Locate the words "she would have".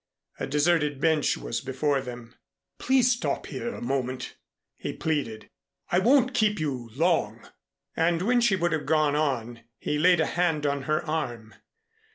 8.41-8.87